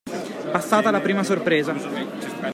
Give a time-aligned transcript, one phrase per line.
[0.51, 1.75] Passata la prima sorpresa.